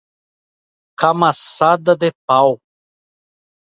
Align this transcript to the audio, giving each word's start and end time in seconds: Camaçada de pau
Camaçada 0.99 1.93
de 2.01 2.09
pau 2.25 2.59